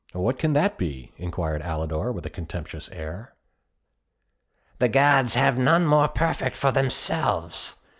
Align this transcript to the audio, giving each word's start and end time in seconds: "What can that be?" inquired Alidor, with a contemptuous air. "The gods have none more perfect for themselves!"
"What 0.13 0.39
can 0.39 0.53
that 0.53 0.79
be?" 0.79 1.13
inquired 1.17 1.61
Alidor, 1.61 2.11
with 2.11 2.25
a 2.25 2.31
contemptuous 2.31 2.89
air. 2.89 3.35
"The 4.79 4.89
gods 4.89 5.35
have 5.35 5.59
none 5.59 5.85
more 5.85 6.07
perfect 6.07 6.55
for 6.55 6.71
themselves!" 6.71 7.75